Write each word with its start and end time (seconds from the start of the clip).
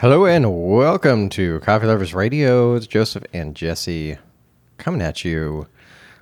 Hello 0.00 0.26
and 0.26 0.68
welcome 0.68 1.30
to 1.30 1.58
Coffee 1.60 1.86
Lovers 1.86 2.12
Radio. 2.12 2.74
It's 2.74 2.86
Joseph 2.86 3.24
and 3.32 3.56
Jesse 3.56 4.18
coming 4.76 5.00
at 5.00 5.24
you 5.24 5.68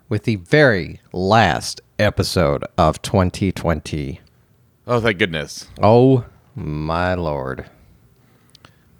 with 0.08 0.22
the 0.22 0.36
very 0.36 1.00
last 1.12 1.80
episode 1.98 2.64
of 2.78 3.02
2020. 3.02 4.20
Oh, 4.86 5.00
thank 5.00 5.18
goodness. 5.18 5.66
Oh 5.82 6.24
my 6.54 7.14
lord. 7.14 7.68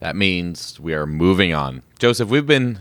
That 0.00 0.16
means 0.16 0.80
we 0.80 0.92
are 0.92 1.06
moving 1.06 1.54
on. 1.54 1.84
Joseph, 2.00 2.28
we've 2.28 2.44
been 2.44 2.80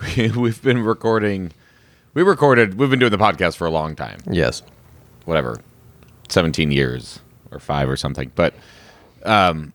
we've 0.36 0.62
been 0.62 0.84
recording 0.84 1.50
we 2.14 2.22
recorded 2.22 2.78
we've 2.78 2.90
been 2.90 3.00
doing 3.00 3.10
the 3.10 3.18
podcast 3.18 3.56
for 3.56 3.66
a 3.66 3.72
long 3.72 3.96
time. 3.96 4.20
Yes. 4.30 4.62
Whatever. 5.24 5.58
17 6.28 6.70
years 6.70 7.18
or 7.50 7.58
5 7.58 7.90
or 7.90 7.96
something. 7.96 8.30
But 8.36 8.54
um 9.24 9.72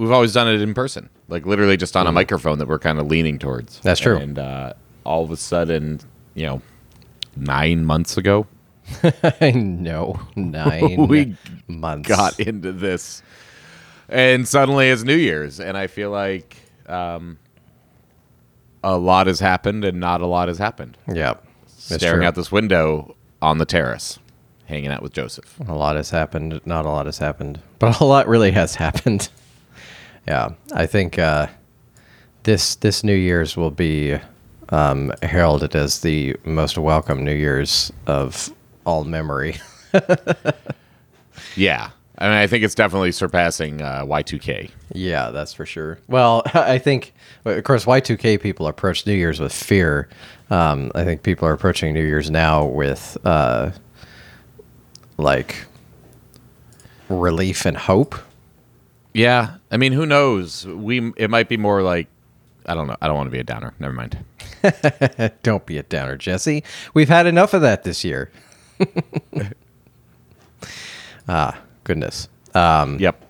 we've 0.00 0.10
always 0.10 0.32
done 0.32 0.48
it 0.48 0.60
in 0.60 0.74
person. 0.74 1.08
Like 1.28 1.46
literally 1.46 1.76
just 1.76 1.96
on 1.96 2.06
a 2.06 2.12
microphone 2.12 2.58
that 2.58 2.66
we're 2.68 2.78
kind 2.78 2.98
of 2.98 3.06
leaning 3.06 3.38
towards. 3.38 3.74
Mm-hmm. 3.76 3.88
That's 3.88 4.00
true. 4.00 4.16
And 4.16 4.38
uh 4.38 4.72
all 5.04 5.22
of 5.24 5.30
a 5.30 5.36
sudden, 5.36 6.00
you 6.34 6.46
know, 6.46 6.62
9 7.36 7.84
months 7.84 8.16
ago, 8.16 8.46
I 9.40 9.50
know. 9.52 10.20
Nine 10.36 11.06
We 11.08 11.36
months. 11.68 12.08
got 12.08 12.38
into 12.40 12.72
this 12.72 13.22
and 14.08 14.46
suddenly 14.48 14.88
it's 14.90 15.04
new 15.04 15.14
year's 15.14 15.60
and 15.60 15.76
i 15.76 15.86
feel 15.86 16.10
like 16.10 16.56
um, 16.88 17.38
a 18.82 18.96
lot 18.98 19.28
has 19.28 19.38
happened 19.38 19.84
and 19.84 20.00
not 20.00 20.20
a 20.20 20.26
lot 20.26 20.48
has 20.48 20.58
happened 20.58 20.96
Yeah. 21.06 21.34
Staring 21.66 22.24
out 22.24 22.34
this 22.34 22.50
window 22.52 23.14
on 23.40 23.58
the 23.58 23.64
terrace 23.64 24.18
hanging 24.66 24.90
out 24.90 25.02
with 25.02 25.12
joseph 25.12 25.58
A 25.68 25.74
lot 25.74 25.94
has 25.96 26.10
happened. 26.10 26.60
Not 26.64 26.84
a 26.84 26.88
lot 26.88 27.06
has 27.06 27.18
happened, 27.18 27.60
but 27.78 28.00
a 28.00 28.04
lot 28.04 28.26
really 28.28 28.50
has 28.52 28.74
happened. 28.76 29.28
Yeah, 30.30 30.50
I 30.72 30.86
think 30.86 31.18
uh, 31.18 31.48
this 32.44 32.76
this 32.76 33.02
New 33.02 33.14
Year's 33.14 33.56
will 33.56 33.72
be 33.72 34.16
um, 34.68 35.12
heralded 35.22 35.74
as 35.74 36.00
the 36.00 36.36
most 36.44 36.78
welcome 36.78 37.24
New 37.24 37.34
Year's 37.34 37.92
of 38.06 38.52
all 38.86 39.04
memory. 39.04 39.56
yeah 41.56 41.90
i 42.18 42.28
mean 42.28 42.36
i 42.36 42.46
think 42.46 42.62
it's 42.62 42.76
definitely 42.76 43.10
surpassing 43.10 43.82
uh, 43.82 44.04
y2k 44.04 44.70
yeah, 44.92 45.30
that's 45.30 45.52
for 45.52 45.66
sure. 45.66 45.98
Well, 46.08 46.42
I 46.54 46.78
think, 46.78 47.12
of 47.44 47.62
course, 47.64 47.84
Y2K 47.84 48.40
people 48.40 48.66
approach 48.66 49.06
New 49.06 49.14
Year's 49.14 49.40
with 49.40 49.52
fear. 49.52 50.08
Um, 50.50 50.90
I 50.94 51.04
think 51.04 51.22
people 51.22 51.46
are 51.46 51.52
approaching 51.52 51.94
New 51.94 52.04
Year's 52.04 52.30
now 52.30 52.64
with 52.64 53.16
uh, 53.24 53.70
like 55.16 55.64
relief 57.08 57.64
and 57.66 57.76
hope. 57.76 58.16
Yeah 59.12 59.56
i 59.70 59.76
mean 59.76 59.92
who 59.92 60.06
knows 60.06 60.66
we 60.66 61.12
it 61.16 61.30
might 61.30 61.48
be 61.48 61.56
more 61.56 61.82
like 61.82 62.08
i 62.66 62.74
don't 62.74 62.86
know 62.86 62.96
i 63.02 63.06
don't 63.06 63.16
want 63.16 63.26
to 63.26 63.32
be 63.32 63.40
a 63.40 63.44
downer 63.44 63.74
never 63.78 63.94
mind 63.94 64.18
Don't 65.42 65.64
be 65.64 65.78
a 65.78 65.82
downer, 65.82 66.18
Jesse. 66.18 66.62
We've 66.92 67.08
had 67.08 67.26
enough 67.26 67.54
of 67.54 67.62
that 67.62 67.82
this 67.82 68.04
year. 68.04 68.30
ah, 71.28 71.58
goodness. 71.84 72.28
Um, 72.54 72.98
yep 72.98 73.24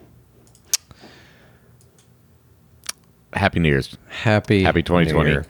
happy 3.32 3.60
new 3.60 3.68
year's 3.68 3.96
happy 4.08 4.62
Happy 4.62 4.78
New 4.78 4.82
2020. 4.82 5.30
Year. 5.30 5.46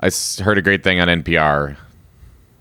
I 0.00 0.10
heard 0.42 0.58
a 0.58 0.62
great 0.62 0.82
thing 0.82 1.00
on 1.00 1.08
NPR. 1.08 1.76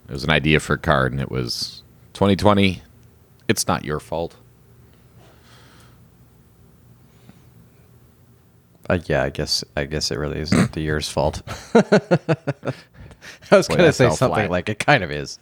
It 0.08 0.12
was 0.12 0.24
an 0.24 0.30
idea 0.30 0.60
for 0.60 0.74
a 0.74 0.78
card, 0.78 1.12
and 1.12 1.20
it 1.20 1.32
was 1.32 1.84
2020. 2.14 2.82
It's 3.48 3.68
not 3.68 3.84
your 3.84 4.00
fault. 4.00 4.36
Uh, 8.90 9.00
yeah, 9.06 9.24
I 9.24 9.30
guess 9.30 9.64
I 9.78 9.86
guess 9.86 10.12
it 10.12 10.18
really 10.18 10.40
isn't 10.40 10.74
the 10.74 10.82
year's 10.82 11.10
fault. 11.10 11.42
I 11.74 11.84
was 13.52 13.68
Boy, 13.68 13.76
gonna 13.76 13.84
that 13.88 13.96
say 13.96 14.08
fell 14.08 14.16
something 14.16 14.36
flat. 14.36 14.52
like 14.52 14.70
it 14.70 14.80
kind 14.80 15.04
of 15.04 15.12
is. 15.12 15.40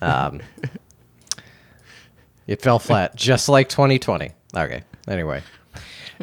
Um, 0.00 0.40
it 2.46 2.60
fell 2.62 2.78
flat, 2.78 3.14
just 3.14 3.48
like 3.48 3.68
2020. 3.68 4.32
Okay. 4.56 4.82
Anyway, 5.06 5.42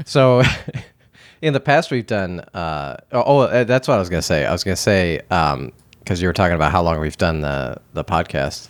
so 0.05 0.43
in 1.41 1.53
the 1.53 1.59
past 1.59 1.91
we've 1.91 2.05
done. 2.07 2.41
Uh, 2.53 2.97
oh, 3.11 3.23
oh, 3.43 3.63
that's 3.63 3.87
what 3.87 3.95
I 3.95 3.99
was 3.99 4.09
gonna 4.09 4.21
say. 4.21 4.45
I 4.45 4.51
was 4.51 4.63
gonna 4.63 4.75
say 4.75 5.21
because 5.29 6.21
you 6.21 6.27
were 6.27 6.33
talking 6.33 6.55
about 6.55 6.71
how 6.71 6.81
long 6.81 6.99
we've 6.99 7.17
done 7.17 7.41
the 7.41 7.77
the 7.93 8.03
podcast, 8.03 8.67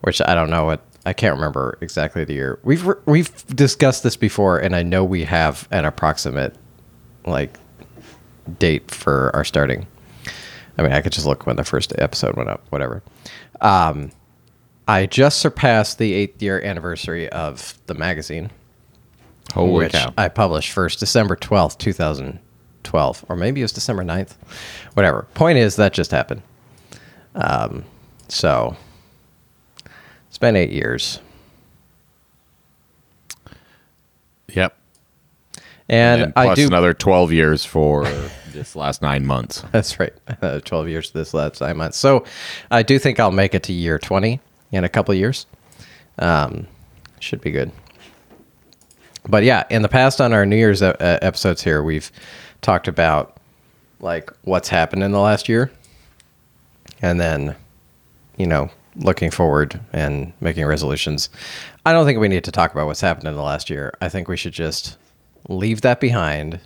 which 0.00 0.20
I 0.20 0.34
don't 0.34 0.50
know 0.50 0.64
what 0.64 0.82
I 1.06 1.12
can't 1.12 1.34
remember 1.36 1.78
exactly 1.80 2.24
the 2.24 2.34
year. 2.34 2.58
We've 2.64 2.84
we've 3.06 3.46
discussed 3.46 4.02
this 4.02 4.16
before, 4.16 4.58
and 4.58 4.74
I 4.74 4.82
know 4.82 5.04
we 5.04 5.24
have 5.24 5.68
an 5.70 5.84
approximate 5.84 6.56
like 7.30 7.58
date 8.58 8.90
for 8.90 9.30
our 9.34 9.44
starting. 9.44 9.86
I 10.76 10.82
mean, 10.82 10.92
I 10.92 11.00
could 11.00 11.12
just 11.12 11.26
look 11.26 11.46
when 11.46 11.56
the 11.56 11.64
first 11.64 11.92
episode 11.98 12.36
went 12.36 12.48
up, 12.48 12.64
whatever. 12.70 13.02
Um, 13.60 14.12
I 14.86 15.06
just 15.06 15.38
surpassed 15.40 15.98
the 15.98 16.12
eighth 16.12 16.40
year 16.40 16.62
anniversary 16.62 17.28
of 17.28 17.78
the 17.86 17.94
magazine, 17.94 18.50
Holy 19.52 19.84
which 19.84 19.92
cow. 19.92 20.14
I 20.16 20.28
published 20.28 20.72
first 20.72 21.00
December 21.00 21.36
12th, 21.36 21.78
2012, 21.78 23.24
or 23.28 23.36
maybe 23.36 23.60
it 23.60 23.64
was 23.64 23.72
December 23.72 24.04
9th, 24.04 24.36
whatever. 24.94 25.26
Point 25.34 25.58
is, 25.58 25.76
that 25.76 25.92
just 25.92 26.10
happened. 26.10 26.42
Um, 27.34 27.84
so 28.28 28.76
it's 30.28 30.38
been 30.38 30.56
eight 30.56 30.70
years. 30.70 31.20
Yep. 34.48 34.74
And, 35.88 36.22
And 36.22 36.32
I 36.36 36.44
plus 36.46 36.58
do. 36.58 36.66
another 36.66 36.92
12 36.94 37.32
years 37.32 37.64
for 37.64 38.04
this 38.52 38.76
last 38.76 39.00
nine 39.02 39.24
months. 39.26 39.64
That's 39.72 39.98
right. 39.98 40.12
Uh, 40.42 40.60
12 40.60 40.88
years 40.88 41.10
this 41.10 41.34
last 41.34 41.60
nine 41.60 41.76
months. 41.78 41.96
So 41.98 42.24
I 42.70 42.82
do 42.82 42.98
think 42.98 43.18
I'll 43.18 43.32
make 43.32 43.54
it 43.54 43.64
to 43.64 43.72
year 43.72 43.98
20 43.98 44.40
in 44.72 44.84
a 44.84 44.88
couple 44.88 45.12
of 45.12 45.18
years. 45.18 45.46
Um, 46.18 46.66
should 47.18 47.40
be 47.40 47.50
good. 47.50 47.72
But 49.28 49.42
yeah, 49.42 49.64
in 49.68 49.82
the 49.82 49.88
past 49.88 50.20
on 50.20 50.32
our 50.32 50.46
New 50.46 50.56
Year's 50.56 50.80
uh, 50.80 50.94
episodes 51.00 51.62
here, 51.62 51.82
we've 51.82 52.12
talked 52.62 52.86
about 52.88 53.36
like 54.00 54.30
what's 54.42 54.68
happened 54.68 55.02
in 55.02 55.10
the 55.10 55.18
last 55.18 55.48
year 55.48 55.70
and 57.02 57.20
then, 57.20 57.56
you 58.36 58.46
know, 58.46 58.70
looking 58.96 59.30
forward 59.30 59.80
and 59.92 60.32
making 60.40 60.64
resolutions. 60.66 61.30
I 61.84 61.92
don't 61.92 62.06
think 62.06 62.20
we 62.20 62.28
need 62.28 62.44
to 62.44 62.52
talk 62.52 62.72
about 62.72 62.86
what's 62.86 63.00
happened 63.00 63.26
in 63.28 63.34
the 63.34 63.42
last 63.42 63.70
year. 63.70 63.92
I 64.00 64.08
think 64.08 64.28
we 64.28 64.36
should 64.36 64.52
just 64.52 64.96
leave 65.48 65.80
that 65.82 66.00
behind 66.00 66.60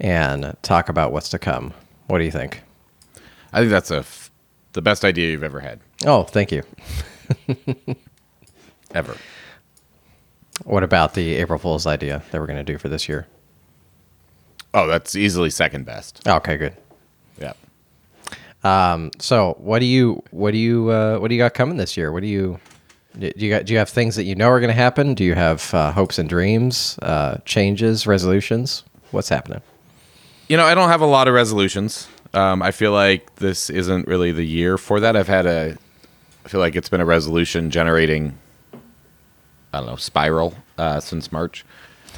and 0.00 0.56
talk 0.62 0.88
about 0.88 1.12
what's 1.12 1.28
to 1.30 1.38
come. 1.38 1.72
What 2.06 2.18
do 2.18 2.24
you 2.24 2.30
think? 2.30 2.62
I 3.52 3.60
think 3.60 3.70
that's 3.70 3.90
a 3.90 3.98
f- 3.98 4.30
the 4.72 4.82
best 4.82 5.04
idea 5.04 5.30
you've 5.30 5.44
ever 5.44 5.60
had. 5.60 5.80
Oh, 6.04 6.24
thank 6.24 6.50
you. 6.52 6.62
Ever. 8.94 9.16
What 10.64 10.82
about 10.84 11.14
the 11.14 11.34
April 11.34 11.58
Fool's 11.58 11.86
idea 11.86 12.22
that 12.30 12.40
we're 12.40 12.46
going 12.46 12.64
to 12.64 12.72
do 12.72 12.78
for 12.78 12.88
this 12.88 13.08
year? 13.08 13.26
Oh, 14.72 14.86
that's 14.86 15.16
easily 15.16 15.50
second 15.50 15.84
best. 15.84 16.26
Okay, 16.26 16.56
good. 16.56 16.76
Yep. 17.40 17.56
Um, 18.62 19.10
so 19.18 19.56
what 19.58 19.80
do 19.80 19.86
you 19.86 20.22
what 20.30 20.52
do 20.52 20.58
you 20.58 20.90
uh, 20.90 21.18
what 21.18 21.28
do 21.28 21.34
you 21.34 21.40
got 21.40 21.54
coming 21.54 21.76
this 21.76 21.96
year? 21.96 22.12
What 22.12 22.22
do 22.22 22.28
you 22.28 22.58
do 23.18 23.32
you 23.36 23.50
got? 23.50 23.66
Do 23.66 23.72
you 23.72 23.78
have 23.78 23.88
things 23.88 24.16
that 24.16 24.24
you 24.24 24.34
know 24.34 24.48
are 24.48 24.60
going 24.60 24.68
to 24.68 24.74
happen? 24.74 25.14
Do 25.14 25.24
you 25.24 25.34
have 25.34 25.72
uh, 25.72 25.92
hopes 25.92 26.18
and 26.18 26.28
dreams, 26.28 26.98
uh, 27.02 27.38
changes, 27.44 28.06
resolutions? 28.06 28.84
What's 29.10 29.28
happening? 29.28 29.62
You 30.48 30.56
know, 30.56 30.64
I 30.64 30.74
don't 30.74 30.88
have 30.88 31.00
a 31.00 31.06
lot 31.06 31.28
of 31.28 31.34
resolutions. 31.34 32.08
Um, 32.34 32.62
I 32.62 32.72
feel 32.72 32.92
like 32.92 33.36
this 33.36 33.70
isn't 33.70 34.08
really 34.08 34.32
the 34.32 34.44
year 34.44 34.76
for 34.76 35.00
that. 35.00 35.16
I've 35.16 35.28
had 35.28 35.46
a, 35.46 35.76
I 36.44 36.48
feel 36.48 36.60
like 36.60 36.74
it's 36.74 36.88
been 36.88 37.00
a 37.00 37.04
resolution 37.04 37.70
generating, 37.70 38.36
I 39.72 39.78
don't 39.78 39.86
know, 39.86 39.96
spiral 39.96 40.54
uh, 40.76 40.98
since 41.00 41.30
March. 41.30 41.64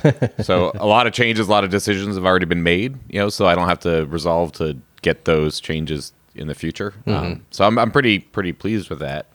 so 0.41 0.73
a 0.75 0.87
lot 0.87 1.07
of 1.07 1.13
changes, 1.13 1.49
a 1.49 1.51
lot 1.51 1.65
of 1.65 1.71
decisions 1.71 2.17
have 2.17 2.25
already 2.25 2.47
been 2.47 2.63
made. 2.63 2.99
You 3.09 3.21
know, 3.21 3.29
so 3.29 3.47
I 3.47 3.55
don't 3.55 3.69
have 3.69 3.81
to 3.81 4.07
resolve 4.07 4.53
to 4.53 4.79
get 5.03 5.27
those 5.27 5.61
changes 5.61 6.13
in 6.35 6.49
the 6.49 6.55
future. 6.55 6.95
Um, 7.07 7.45
so 7.51 7.67
I'm 7.67 7.79
I'm 7.79 7.91
pretty 7.91 8.19
pretty 8.19 8.53
pleased 8.53 8.91
with 8.91 8.99
that. 9.01 9.27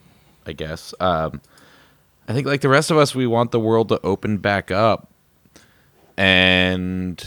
I 0.45 0.53
guess. 0.53 0.93
Um, 0.99 1.41
I 2.31 2.33
think 2.33 2.47
like 2.47 2.61
the 2.61 2.69
rest 2.69 2.89
of 2.91 2.97
us, 2.97 3.13
we 3.13 3.27
want 3.27 3.51
the 3.51 3.59
world 3.59 3.89
to 3.89 3.99
open 4.05 4.37
back 4.37 4.71
up 4.71 5.09
and 6.15 7.21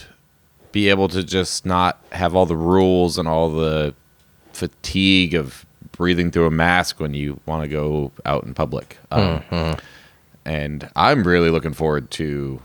be 0.72 0.88
able 0.88 1.08
to 1.08 1.22
just 1.22 1.66
not 1.66 2.02
have 2.12 2.34
all 2.34 2.46
the 2.46 2.56
rules 2.56 3.18
and 3.18 3.28
all 3.28 3.50
the 3.50 3.94
fatigue 4.54 5.34
of 5.34 5.66
breathing 5.92 6.30
through 6.30 6.46
a 6.46 6.50
mask 6.50 7.00
when 7.00 7.12
you 7.12 7.38
want 7.44 7.62
to 7.64 7.68
go 7.68 8.12
out 8.24 8.44
in 8.44 8.54
public. 8.54 8.96
Um, 9.10 9.76
And 10.46 10.88
I'm 10.96 11.24
really 11.24 11.50
looking 11.50 11.74
forward 11.74 12.10
to, 12.12 12.62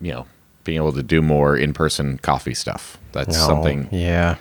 you 0.00 0.12
know, 0.12 0.26
being 0.64 0.76
able 0.76 0.92
to 0.92 1.02
do 1.02 1.20
more 1.20 1.54
in-person 1.54 2.16
coffee 2.18 2.54
stuff. 2.54 2.96
That's 3.12 3.36
Oh, 3.36 3.46
something 3.46 3.88
Yeah. 3.90 4.36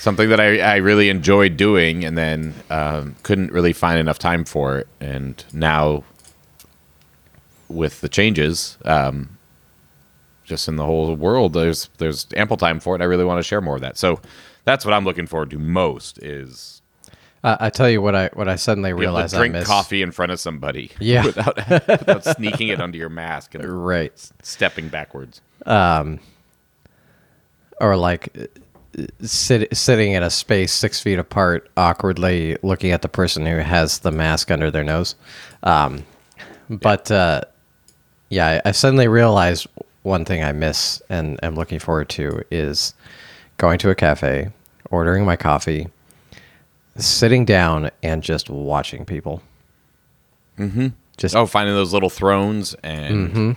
Something 0.00 0.28
that 0.30 0.40
I, 0.40 0.58
I 0.60 0.76
really 0.76 1.08
enjoyed 1.10 1.56
doing 1.56 2.04
and 2.04 2.16
then 2.18 2.54
um, 2.70 3.14
couldn't 3.22 3.52
really 3.52 3.72
find 3.72 3.98
enough 4.00 4.18
time 4.18 4.44
for 4.44 4.78
it 4.78 4.88
and 5.00 5.44
now 5.52 6.02
with 7.68 8.00
the 8.00 8.08
changes 8.08 8.78
um, 8.84 9.36
just 10.44 10.66
in 10.66 10.74
the 10.76 10.84
whole 10.84 11.14
world, 11.14 11.52
there's 11.52 11.88
there's 11.98 12.26
ample 12.34 12.56
time 12.56 12.80
for 12.80 12.96
it. 12.96 13.00
I 13.00 13.04
really 13.04 13.24
want 13.24 13.38
to 13.38 13.42
share 13.44 13.60
more 13.60 13.76
of 13.76 13.82
that. 13.82 13.96
So 13.96 14.20
that's 14.64 14.84
what 14.84 14.92
I'm 14.92 15.04
looking 15.04 15.28
forward 15.28 15.50
to 15.50 15.58
most 15.58 16.18
is 16.20 16.82
Uh, 17.44 17.56
I 17.60 17.70
tell 17.70 17.88
you 17.88 18.02
what 18.02 18.16
I 18.16 18.30
what 18.32 18.48
I 18.48 18.56
suddenly 18.56 18.92
realized 18.92 19.36
drink 19.36 19.54
I 19.54 19.58
missed. 19.58 19.70
coffee 19.70 20.02
in 20.02 20.10
front 20.10 20.32
of 20.32 20.40
somebody. 20.40 20.90
Yeah. 20.98 21.24
without 21.24 21.56
without 21.70 22.24
sneaking 22.24 22.66
it 22.68 22.80
under 22.80 22.98
your 22.98 23.08
mask 23.10 23.54
and 23.54 23.64
Right. 23.86 24.12
stepping 24.42 24.88
backwards. 24.88 25.40
or 25.64 26.18
like 27.96 28.28
sit, 29.22 29.74
sitting 29.76 30.12
in 30.12 30.22
a 30.22 30.30
space 30.30 30.72
six 30.72 31.00
feet 31.00 31.18
apart, 31.18 31.68
awkwardly 31.76 32.56
looking 32.62 32.90
at 32.92 33.02
the 33.02 33.08
person 33.08 33.46
who 33.46 33.56
has 33.58 34.00
the 34.00 34.10
mask 34.10 34.50
under 34.50 34.70
their 34.70 34.84
nose. 34.84 35.14
Um, 35.62 36.04
but 36.68 37.10
uh, 37.10 37.42
yeah, 38.28 38.60
I, 38.64 38.70
suddenly 38.72 39.08
realized 39.08 39.66
one 40.02 40.24
thing 40.24 40.42
I 40.42 40.52
miss 40.52 41.02
and 41.08 41.38
am 41.42 41.54
looking 41.56 41.78
forward 41.78 42.08
to 42.10 42.42
is 42.50 42.94
going 43.58 43.78
to 43.80 43.90
a 43.90 43.94
cafe, 43.94 44.50
ordering 44.90 45.24
my 45.24 45.36
coffee, 45.36 45.88
sitting 46.96 47.44
down, 47.44 47.90
and 48.02 48.22
just 48.22 48.48
watching 48.50 49.04
people. 49.04 49.42
Mm-hmm. 50.58 50.88
Just 51.16 51.34
Oh, 51.36 51.46
finding 51.46 51.74
those 51.74 51.92
little 51.92 52.10
thrones 52.10 52.74
and 52.82 53.28
Mm-hmm. 53.30 53.52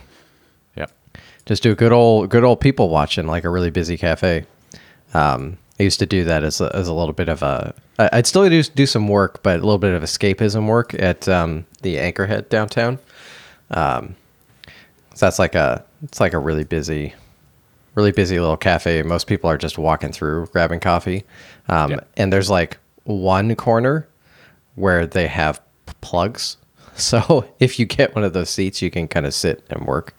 yep. 0.75 0.91
just 1.45 1.63
do 1.63 1.71
a 1.71 1.75
good 1.75 1.91
old 1.93 2.29
good 2.29 2.43
old 2.43 2.59
people 2.59 2.89
watching 2.89 3.25
like 3.27 3.43
a 3.45 3.49
really 3.49 3.69
busy 3.69 3.97
cafe 3.97 4.45
um, 5.13 5.57
i 5.79 5.83
used 5.83 5.99
to 5.99 6.05
do 6.05 6.23
that 6.23 6.43
as 6.43 6.61
a, 6.61 6.73
as 6.75 6.87
a 6.87 6.93
little 6.93 7.13
bit 7.13 7.29
of 7.29 7.41
a 7.43 7.73
i'd 7.99 8.27
still 8.27 8.47
do, 8.49 8.61
do 8.63 8.85
some 8.85 9.07
work 9.07 9.41
but 9.43 9.55
a 9.59 9.63
little 9.63 9.77
bit 9.77 9.93
of 9.93 10.03
escapism 10.03 10.67
work 10.67 10.93
at 10.95 11.27
um, 11.29 11.65
the 11.81 11.95
anchorhead 11.97 12.49
downtown 12.49 12.99
um, 13.71 14.15
so 15.15 15.25
that's 15.25 15.39
like 15.39 15.55
a 15.55 15.83
it's 16.03 16.19
like 16.19 16.33
a 16.33 16.39
really 16.39 16.63
busy 16.63 17.13
really 17.95 18.11
busy 18.11 18.39
little 18.39 18.57
cafe 18.57 19.03
most 19.03 19.27
people 19.27 19.49
are 19.49 19.57
just 19.57 19.77
walking 19.77 20.11
through 20.11 20.45
grabbing 20.47 20.79
coffee 20.79 21.23
um, 21.69 21.91
Yeah. 21.91 21.99
and 22.17 22.31
there's 22.33 22.49
like 22.49 22.77
one 23.05 23.55
corner 23.55 24.07
where 24.75 25.05
they 25.05 25.27
have 25.27 25.61
p- 25.85 25.93
plugs. 26.01 26.57
So 26.95 27.45
if 27.59 27.79
you 27.79 27.85
get 27.87 28.13
one 28.13 28.23
of 28.23 28.33
those 28.33 28.49
seats, 28.51 28.79
you 28.81 28.91
can 28.91 29.07
kind 29.07 29.25
of 29.25 29.33
sit 29.33 29.63
and 29.71 29.85
work 29.87 30.15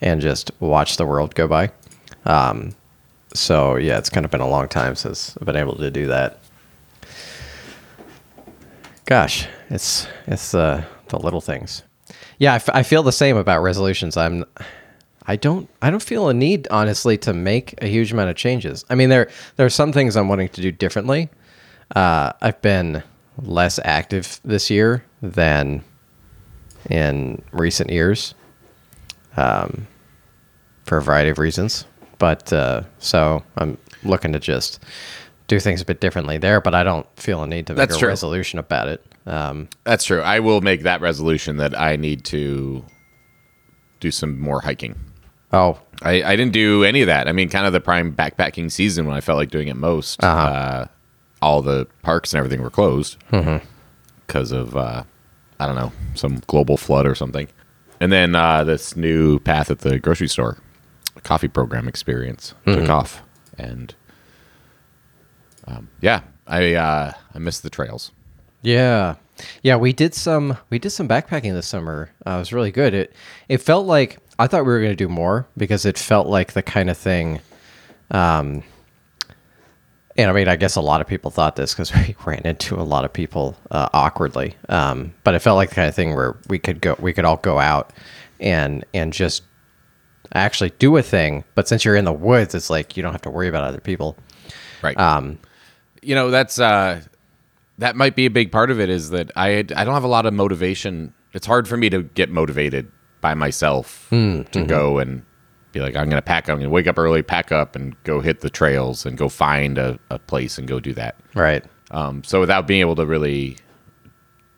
and 0.00 0.20
just 0.20 0.52
watch 0.60 0.96
the 0.96 1.04
world 1.04 1.34
go 1.34 1.48
by. 1.48 1.70
Um, 2.24 2.74
so 3.34 3.76
yeah, 3.76 3.98
it's 3.98 4.10
kind 4.10 4.24
of 4.24 4.30
been 4.30 4.40
a 4.40 4.48
long 4.48 4.68
time 4.68 4.94
since 4.94 5.36
I've 5.40 5.46
been 5.46 5.56
able 5.56 5.76
to 5.76 5.90
do 5.90 6.06
that. 6.08 6.38
Gosh, 9.06 9.46
it's 9.70 10.06
it's 10.26 10.54
uh, 10.54 10.84
the 11.08 11.18
little 11.18 11.40
things. 11.40 11.82
Yeah, 12.38 12.52
I, 12.52 12.56
f- 12.56 12.70
I 12.72 12.82
feel 12.82 13.02
the 13.02 13.12
same 13.12 13.36
about 13.36 13.62
resolutions. 13.62 14.16
I'm 14.16 14.44
I 15.26 15.36
don't 15.36 15.68
I 15.80 15.90
don't 15.90 16.02
feel 16.02 16.28
a 16.28 16.34
need 16.34 16.68
honestly 16.70 17.18
to 17.18 17.32
make 17.32 17.74
a 17.82 17.86
huge 17.86 18.12
amount 18.12 18.30
of 18.30 18.36
changes. 18.36 18.84
I 18.90 18.94
mean 18.94 19.08
there 19.08 19.28
there 19.56 19.66
are 19.66 19.70
some 19.70 19.92
things 19.92 20.16
I'm 20.16 20.28
wanting 20.28 20.48
to 20.50 20.60
do 20.60 20.72
differently. 20.72 21.28
Uh, 21.94 22.32
I've 22.40 22.60
been 22.62 23.02
less 23.38 23.78
active 23.84 24.40
this 24.44 24.70
year 24.70 25.04
than 25.20 25.82
in 26.90 27.42
recent 27.52 27.90
years, 27.90 28.34
um, 29.36 29.86
for 30.84 30.98
a 30.98 31.02
variety 31.02 31.30
of 31.30 31.38
reasons. 31.38 31.84
But 32.22 32.52
uh, 32.52 32.82
so 33.00 33.42
I'm 33.56 33.76
looking 34.04 34.32
to 34.32 34.38
just 34.38 34.78
do 35.48 35.58
things 35.58 35.82
a 35.82 35.84
bit 35.84 36.00
differently 36.00 36.38
there. 36.38 36.60
But 36.60 36.72
I 36.72 36.84
don't 36.84 37.04
feel 37.16 37.42
a 37.42 37.48
need 37.48 37.66
to 37.66 37.72
make 37.72 37.78
That's 37.78 37.96
a 37.96 37.98
true. 37.98 38.08
resolution 38.08 38.60
about 38.60 38.86
it. 38.86 39.04
Um, 39.26 39.68
That's 39.82 40.04
true. 40.04 40.20
I 40.20 40.38
will 40.38 40.60
make 40.60 40.84
that 40.84 41.00
resolution 41.00 41.56
that 41.56 41.76
I 41.76 41.96
need 41.96 42.24
to 42.26 42.84
do 43.98 44.12
some 44.12 44.38
more 44.38 44.60
hiking. 44.60 44.94
oh, 45.52 45.80
I, 46.00 46.22
I 46.22 46.36
didn't 46.36 46.52
do 46.52 46.84
any 46.84 47.00
of 47.02 47.08
that. 47.08 47.26
I 47.26 47.32
mean, 47.32 47.48
kind 47.48 47.66
of 47.66 47.72
the 47.72 47.80
prime 47.80 48.14
backpacking 48.14 48.70
season 48.70 49.04
when 49.06 49.16
I 49.16 49.20
felt 49.20 49.36
like 49.38 49.50
doing 49.50 49.66
it 49.66 49.76
most. 49.76 50.22
Uh-huh. 50.22 50.40
uh 50.46 50.86
all 51.42 51.60
the 51.60 51.88
parks 52.02 52.32
and 52.32 52.38
everything 52.38 52.62
were 52.62 52.70
closed 52.70 53.16
because 54.28 54.52
of 54.52 54.76
uh, 54.76 55.02
I 55.58 55.66
don't 55.66 55.74
know 55.74 55.90
some 56.14 56.40
global 56.46 56.76
flood 56.76 57.04
or 57.04 57.16
something. 57.16 57.48
And 57.98 58.12
then 58.12 58.36
uh, 58.36 58.62
this 58.62 58.94
new 58.96 59.40
path 59.40 59.68
at 59.68 59.80
the 59.80 59.98
grocery 59.98 60.28
store, 60.28 60.58
coffee 61.22 61.48
program 61.48 61.88
experience 61.88 62.54
took 62.66 62.88
off, 62.88 63.22
and 63.58 63.94
um, 65.66 65.88
yeah, 66.00 66.22
I 66.46 66.74
uh, 66.74 67.12
I 67.34 67.38
missed 67.38 67.62
the 67.62 67.70
trails. 67.70 68.12
Yeah. 68.62 69.16
Yeah, 69.62 69.76
we 69.76 69.92
did 69.92 70.14
some 70.14 70.58
we 70.70 70.78
did 70.78 70.90
some 70.90 71.08
backpacking 71.08 71.52
this 71.52 71.66
summer. 71.66 72.10
Uh, 72.26 72.32
it 72.32 72.38
was 72.38 72.52
really 72.52 72.70
good. 72.70 72.94
It 72.94 73.12
it 73.48 73.58
felt 73.58 73.86
like 73.86 74.18
I 74.38 74.46
thought 74.46 74.64
we 74.64 74.72
were 74.72 74.78
going 74.78 74.92
to 74.92 74.96
do 74.96 75.08
more 75.08 75.46
because 75.56 75.84
it 75.84 75.98
felt 75.98 76.26
like 76.28 76.52
the 76.52 76.62
kind 76.62 76.90
of 76.90 76.98
thing 76.98 77.40
um 78.10 78.62
and 80.16 80.30
I 80.30 80.34
mean, 80.34 80.48
I 80.48 80.56
guess 80.56 80.76
a 80.76 80.80
lot 80.80 81.00
of 81.00 81.06
people 81.06 81.30
thought 81.30 81.56
this 81.56 81.72
because 81.72 81.92
we 81.94 82.14
ran 82.26 82.42
into 82.44 82.76
a 82.76 82.82
lot 82.82 83.04
of 83.04 83.12
people 83.12 83.56
uh, 83.70 83.88
awkwardly. 83.92 84.54
Um, 84.68 85.14
but 85.24 85.34
it 85.34 85.38
felt 85.38 85.56
like 85.56 85.70
the 85.70 85.74
kind 85.74 85.88
of 85.88 85.94
thing 85.94 86.14
where 86.14 86.36
we 86.48 86.58
could 86.58 86.80
go, 86.80 86.96
we 86.98 87.12
could 87.12 87.24
all 87.24 87.38
go 87.38 87.58
out 87.58 87.92
and 88.40 88.84
and 88.92 89.12
just 89.12 89.42
actually 90.40 90.70
do 90.78 90.96
a 90.96 91.02
thing. 91.02 91.44
But 91.54 91.68
since 91.68 91.84
you're 91.84 91.96
in 91.96 92.04
the 92.04 92.12
woods, 92.12 92.54
it's 92.54 92.70
like 92.70 92.96
you 92.96 93.02
don't 93.02 93.12
have 93.12 93.22
to 93.22 93.30
worry 93.30 93.48
about 93.48 93.64
other 93.64 93.80
people. 93.80 94.16
Right. 94.82 94.98
Um, 94.98 95.38
you 96.02 96.14
know, 96.14 96.30
that's 96.30 96.58
uh, 96.58 97.02
that 97.78 97.96
might 97.96 98.16
be 98.16 98.26
a 98.26 98.30
big 98.30 98.50
part 98.50 98.70
of 98.70 98.80
it. 98.80 98.88
Is 98.88 99.10
that 99.10 99.30
I 99.36 99.58
I 99.58 99.62
don't 99.62 99.94
have 99.94 100.04
a 100.04 100.08
lot 100.08 100.26
of 100.26 100.34
motivation. 100.34 101.14
It's 101.32 101.46
hard 101.46 101.68
for 101.68 101.76
me 101.76 101.88
to 101.90 102.02
get 102.02 102.30
motivated 102.30 102.90
by 103.20 103.34
myself 103.34 104.06
to 104.10 104.64
go 104.66 104.98
and 104.98 105.22
be 105.72 105.80
like, 105.80 105.96
I'm 105.96 106.08
gonna 106.08 106.22
pack. 106.22 106.48
I'm 106.48 106.58
gonna 106.58 106.68
wake 106.68 106.86
up 106.86 106.98
early, 106.98 107.22
pack 107.22 107.52
up, 107.52 107.76
and 107.76 108.00
go 108.04 108.20
hit 108.20 108.40
the 108.40 108.50
trails 108.50 109.06
and 109.06 109.16
go 109.16 109.28
find 109.28 109.78
a, 109.78 109.98
a 110.10 110.18
place 110.18 110.58
and 110.58 110.68
go 110.68 110.80
do 110.80 110.92
that. 110.94 111.16
Right. 111.34 111.64
Um, 111.90 112.24
so 112.24 112.40
without 112.40 112.66
being 112.66 112.80
able 112.80 112.96
to 112.96 113.06
really 113.06 113.56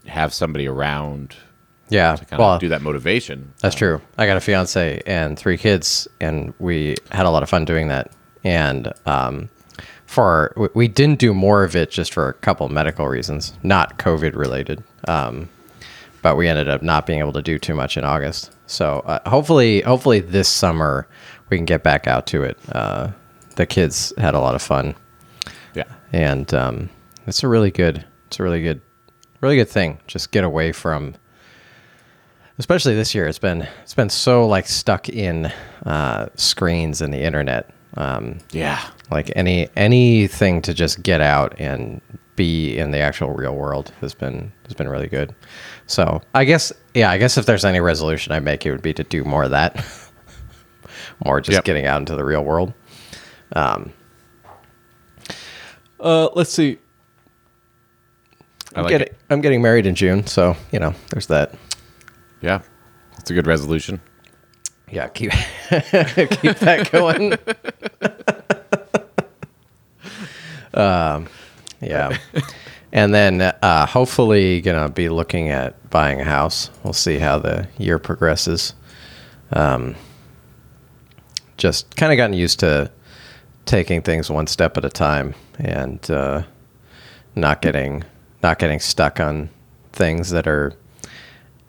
have 0.06 0.34
somebody 0.34 0.66
around 0.66 1.36
Yeah. 1.88 2.16
to 2.16 2.24
kind 2.24 2.40
well, 2.40 2.54
of 2.54 2.60
do 2.60 2.68
that 2.70 2.82
motivation, 2.82 3.52
That's 3.60 3.74
true. 3.74 4.00
I 4.18 4.26
got 4.26 4.36
a 4.36 4.40
fiance 4.40 5.02
and 5.06 5.38
three 5.38 5.58
kids, 5.58 6.08
and 6.20 6.54
we 6.58 6.96
had 7.12 7.26
a 7.26 7.30
lot 7.30 7.42
of 7.42 7.48
fun 7.50 7.64
doing 7.64 7.88
that. 7.88 8.10
And 8.42 8.92
um, 9.06 9.48
for 10.06 10.52
we- 10.56 10.68
we 10.74 10.88
didn't 10.88 11.18
do 11.18 11.32
more 11.34 11.62
of 11.64 11.76
it 11.76 11.90
just 11.90 12.12
for 12.12 12.28
a 12.28 12.32
couple 12.34 12.68
medical 12.68 13.06
reasons, 13.08 13.52
not 13.62 13.98
COVID 13.98 14.34
related. 14.34 14.82
Um, 15.08 15.48
but 16.22 16.36
we 16.36 16.48
ended 16.48 16.70
up 16.70 16.82
not 16.82 17.04
being 17.06 17.18
able 17.18 17.34
to 17.34 17.42
do 17.42 17.58
too 17.58 17.74
much 17.74 17.98
in 17.98 18.04
August. 18.04 18.50
So 18.66 19.00
uh, 19.00 19.28
hopefully, 19.28 19.82
hopefully 19.82 20.20
this 20.20 20.48
summer 20.48 21.06
we 21.50 21.58
can 21.58 21.66
get 21.66 21.82
back 21.82 22.06
out 22.06 22.26
to 22.28 22.42
it. 22.44 22.58
Uh, 22.72 23.10
the 23.56 23.66
kids 23.66 24.12
had 24.16 24.34
a 24.34 24.40
lot 24.40 24.54
of 24.54 24.62
fun, 24.62 24.94
yeah, 25.74 25.84
and 26.12 26.52
um, 26.54 26.88
it's 27.26 27.42
a 27.44 27.48
really 27.48 27.70
good, 27.70 28.04
it's 28.26 28.40
a 28.40 28.42
really 28.42 28.62
good, 28.62 28.80
really 29.42 29.56
good 29.56 29.68
thing. 29.68 29.98
Just 30.06 30.30
get 30.32 30.44
away 30.44 30.72
from 30.72 31.14
especially 32.58 32.94
this 32.94 33.14
year 33.14 33.26
it's 33.26 33.38
been 33.38 33.66
it's 33.82 33.94
been 33.94 34.08
so 34.10 34.46
like 34.46 34.66
stuck 34.66 35.08
in 35.08 35.46
uh, 35.86 36.28
screens 36.36 37.00
and 37.00 37.12
the 37.12 37.20
internet 37.22 37.70
um, 37.96 38.38
yeah, 38.50 38.80
like 39.12 39.30
any 39.36 39.68
anything 39.76 40.60
to 40.62 40.74
just 40.74 41.02
get 41.04 41.20
out 41.20 41.54
and 41.60 42.00
be 42.34 42.76
in 42.76 42.90
the 42.90 42.98
actual 42.98 43.30
real 43.30 43.54
world 43.54 43.92
has 44.00 44.14
been 44.14 44.50
has 44.64 44.74
been 44.74 44.88
really 44.88 45.06
good 45.06 45.32
so 45.86 46.20
i 46.34 46.44
guess 46.44 46.72
yeah 46.94 47.08
i 47.10 47.16
guess 47.18 47.38
if 47.38 47.46
there's 47.46 47.64
any 47.64 47.78
resolution 47.78 48.32
i 48.32 48.40
make 48.40 48.66
it 48.66 48.72
would 48.72 48.82
be 48.82 48.92
to 48.92 49.04
do 49.04 49.22
more 49.22 49.44
of 49.44 49.52
that 49.52 49.76
more 51.24 51.40
just 51.40 51.54
Yep. 51.54 51.64
getting 51.64 51.86
out 51.86 52.00
into 52.00 52.16
the 52.16 52.24
real 52.24 52.42
world 52.42 52.72
um 53.54 53.92
uh 56.00 56.28
let's 56.34 56.50
see 56.52 56.78
I 58.74 58.80
I'm 58.80 58.84
like 58.86 58.90
getting. 58.90 59.14
I'm 59.30 59.40
getting 59.40 59.62
married 59.62 59.86
in 59.86 59.94
June, 59.94 60.26
so 60.26 60.56
you 60.72 60.80
know, 60.80 60.92
there's 61.10 61.28
that. 61.28 61.54
Yeah, 62.44 62.60
it's 63.18 63.30
a 63.30 63.34
good 63.34 63.46
resolution. 63.46 64.02
Yeah, 64.92 65.08
keep 65.08 65.30
keep 65.70 66.58
that 66.58 66.90
going. 66.92 67.32
um, 70.74 71.26
yeah, 71.80 72.18
and 72.92 73.14
then 73.14 73.40
uh, 73.40 73.86
hopefully 73.86 74.60
gonna 74.60 74.90
be 74.90 75.08
looking 75.08 75.48
at 75.48 75.88
buying 75.88 76.20
a 76.20 76.24
house. 76.24 76.68
We'll 76.82 76.92
see 76.92 77.18
how 77.18 77.38
the 77.38 77.66
year 77.78 77.98
progresses. 77.98 78.74
Um, 79.50 79.94
just 81.56 81.96
kind 81.96 82.12
of 82.12 82.18
gotten 82.18 82.36
used 82.36 82.60
to 82.60 82.90
taking 83.64 84.02
things 84.02 84.28
one 84.28 84.48
step 84.48 84.76
at 84.76 84.84
a 84.84 84.90
time 84.90 85.34
and 85.58 86.10
uh, 86.10 86.42
not 87.34 87.62
getting 87.62 88.04
not 88.42 88.58
getting 88.58 88.80
stuck 88.80 89.18
on 89.18 89.48
things 89.92 90.28
that 90.28 90.46
are 90.46 90.74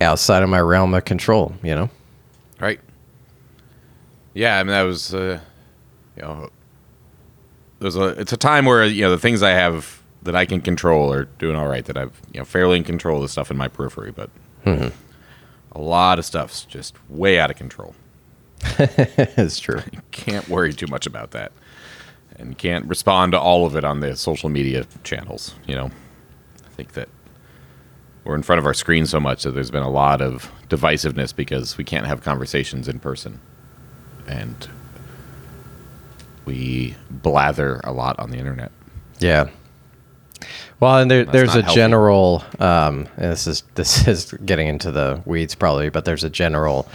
outside 0.06 0.44
of 0.44 0.50
my 0.50 0.62
realm 0.62 0.94
of 0.94 1.06
control. 1.06 1.54
You 1.64 1.76
know. 1.76 1.90
Right. 2.60 2.80
Yeah, 4.34 4.60
I 4.60 4.64
mean 4.64 4.72
that 4.72 4.84
was 4.84 5.14
uh, 5.14 5.40
you 6.16 6.22
know 6.22 6.50
there's 7.80 7.96
a 7.96 8.08
it's 8.20 8.34
a 8.34 8.38
time 8.38 8.66
where 8.66 8.86
you 8.86 9.02
know 9.02 9.12
the 9.12 9.18
things 9.18 9.44
I 9.44 9.52
have 9.52 10.02
that 10.24 10.36
I 10.36 10.46
can 10.46 10.62
control 10.62 11.12
are 11.12 11.26
doing 11.26 11.56
all 11.56 11.68
right 11.68 11.86
that 11.86 11.98
I've 11.98 12.20
you 12.34 12.40
know 12.40 12.46
fairly 12.46 12.78
in 12.78 12.84
control 12.84 13.18
of 13.18 13.22
the 13.24 13.30
stuff 13.30 13.52
in 13.52 13.58
my 13.58 13.68
periphery, 13.68 14.12
but 14.12 14.30
a 15.72 15.80
lot 15.80 16.20
of 16.20 16.26
stuff's 16.26 16.66
just 16.66 16.96
way 17.10 17.40
out 17.40 17.52
of 17.52 17.58
control. 17.58 17.94
it's 18.80 19.60
true. 19.60 19.82
Can't 20.12 20.48
worry 20.50 20.74
too 20.74 20.88
much 20.88 21.06
about 21.06 21.32
that, 21.32 21.52
and 22.38 22.58
can't 22.58 22.86
respond 22.86 23.34
to 23.34 23.40
all 23.40 23.66
of 23.66 23.76
it 23.76 23.84
on 23.84 24.00
the 24.00 24.16
social 24.16 24.50
media 24.50 24.86
channels. 25.04 25.56
You 25.68 25.76
know, 25.76 25.86
I 26.66 26.70
think 26.76 26.94
that 26.94 27.10
we're 28.26 28.36
in 28.36 28.44
front 28.44 28.60
of 28.60 28.66
our 28.66 28.74
screen 28.74 29.06
so 29.06 29.20
much 29.20 29.44
that 29.44 29.52
there's 29.52 29.72
been 29.72 29.84
a 29.84 29.90
lot 29.90 30.22
of 30.22 30.52
divisiveness 30.68 31.34
because 31.34 31.78
we 31.78 31.84
can't 31.84 32.08
have 32.08 32.22
conversations 32.22 32.88
in 32.88 33.00
person, 33.00 33.40
and 34.28 34.68
we 36.46 36.96
blather 37.10 37.80
a 37.84 37.92
lot 37.92 38.20
on 38.20 38.32
the 38.32 38.38
internet. 38.38 38.72
Yeah. 39.20 39.50
Well, 40.80 40.98
and 40.98 41.10
there, 41.10 41.24
there's 41.24 41.56
a 41.56 41.62
healthy. 41.62 41.76
general. 41.76 42.44
Um, 42.60 43.08
and 43.18 43.32
this 43.32 43.48
is 43.48 43.64
this 43.76 44.08
is 44.08 44.32
getting 44.46 44.68
into 44.68 44.92
the 44.92 45.22
weeds 45.26 45.56
probably, 45.56 45.90
but 45.90 46.06
there's 46.06 46.24
a 46.24 46.30
general 46.30 46.88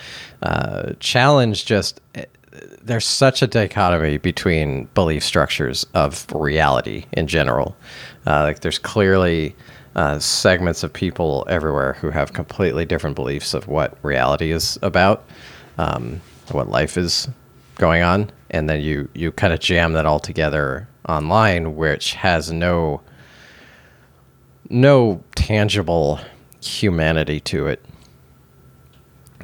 uh, 0.42 0.92
challenge. 1.00 1.64
Just 1.64 2.00
eh, 2.14 2.24
there's 2.82 3.06
such 3.06 3.42
a 3.42 3.46
dichotomy 3.46 4.18
between 4.18 4.84
belief 4.94 5.24
structures 5.24 5.86
of 5.94 6.26
reality 6.32 7.06
in 7.12 7.26
general. 7.26 7.76
Uh, 8.26 8.42
like 8.42 8.60
there's 8.60 8.78
clearly 8.78 9.54
uh, 9.96 10.18
segments 10.18 10.82
of 10.82 10.92
people 10.92 11.44
everywhere 11.48 11.94
who 11.94 12.10
have 12.10 12.32
completely 12.32 12.84
different 12.84 13.16
beliefs 13.16 13.54
of 13.54 13.66
what 13.66 13.96
reality 14.02 14.52
is 14.52 14.78
about, 14.82 15.24
um, 15.78 16.20
what 16.52 16.68
life 16.68 16.96
is 16.96 17.28
going 17.76 18.02
on, 18.02 18.30
and 18.50 18.68
then 18.68 18.80
you 18.80 19.08
you 19.14 19.32
kind 19.32 19.52
of 19.52 19.60
jam 19.60 19.92
that 19.94 20.06
all 20.06 20.20
together 20.20 20.86
online, 21.08 21.76
which 21.76 22.14
has 22.14 22.52
no 22.52 23.00
no 24.68 25.22
tangible 25.34 26.20
humanity 26.62 27.40
to 27.40 27.66
it. 27.66 27.84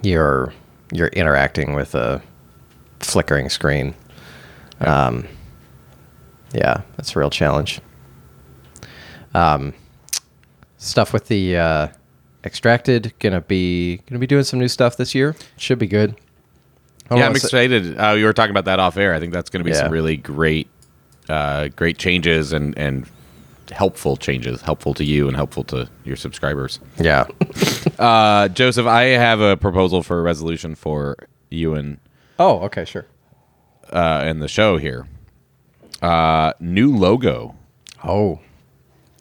You're 0.02 0.52
you're 0.92 1.08
interacting 1.08 1.74
with 1.74 1.94
a 1.94 2.22
flickering 3.00 3.48
screen. 3.48 3.94
Um, 4.80 5.26
yeah, 6.52 6.82
that's 6.96 7.16
a 7.16 7.18
real 7.18 7.30
challenge. 7.30 7.80
Um, 9.34 9.74
stuff 10.86 11.12
with 11.12 11.28
the 11.28 11.56
uh, 11.56 11.88
extracted 12.44 13.12
gonna 13.18 13.40
be 13.40 13.98
gonna 14.08 14.18
be 14.20 14.26
doing 14.26 14.44
some 14.44 14.58
new 14.58 14.68
stuff 14.68 14.96
this 14.96 15.14
year. 15.14 15.34
Should 15.56 15.78
be 15.78 15.86
good. 15.86 16.16
Yeah, 17.10 17.26
I'm 17.26 17.34
say- 17.36 17.46
excited. 17.46 17.98
Uh, 18.00 18.12
you 18.12 18.24
were 18.24 18.32
talking 18.32 18.50
about 18.50 18.64
that 18.64 18.80
off 18.80 18.96
air. 18.96 19.14
I 19.14 19.20
think 19.20 19.32
that's 19.32 19.48
going 19.50 19.60
to 19.60 19.64
be 19.64 19.70
Yeah. 19.70 19.82
some 19.82 19.92
really 19.92 20.16
great, 20.16 20.68
uh, 21.28 21.68
great 21.68 21.98
changes 21.98 22.52
and 22.52 22.76
and 22.76 23.06
helpful 23.70 24.16
changes, 24.16 24.60
helpful 24.62 24.92
to 24.94 25.04
you 25.04 25.28
and 25.28 25.36
helpful 25.36 25.62
to 25.64 25.88
your 26.04 26.16
subscribers. 26.16 26.80
Yeah. 26.98 27.26
Uh, 27.98 28.48
Joseph, 28.48 28.86
I 28.86 29.04
have 29.04 29.40
a 29.40 29.56
proposal 29.56 30.02
for 30.02 30.18
a 30.18 30.22
resolution 30.22 30.74
for 30.74 31.16
you 31.50 31.72
and 31.74 31.96
oh, 32.38 32.58
okay, 32.64 32.84
sure. 32.84 33.06
uh, 33.90 34.20
and 34.22 34.42
the 34.42 34.48
show 34.48 34.76
here. 34.76 35.06
Uh, 36.02 36.52
new 36.60 36.94
logo. 36.94 37.54
Oh, 38.04 38.40